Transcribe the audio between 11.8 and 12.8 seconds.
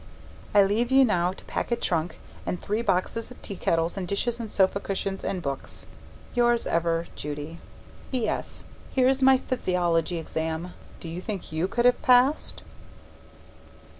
have passed?